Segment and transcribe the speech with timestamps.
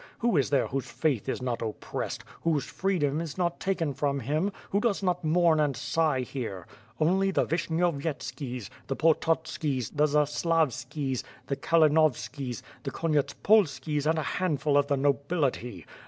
[0.17, 4.51] Who is there whose faith is not oppressed, whose freedom is not taken from him,
[4.71, 6.65] who does not mourn and sigh here?
[6.99, 14.87] Only the Vishnyovyetskis, the Pototskis, the Zaslavskis, the Kalinovskis, the Konyetspolskis and a handful of
[14.87, 15.85] the nobility!